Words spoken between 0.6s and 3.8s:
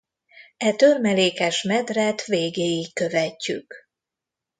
törmelékes medret végéig követjük.